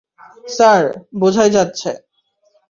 Sir, 0.47 0.83
বোঝাই 1.19 1.49
যাচ্ছে। 1.49 1.89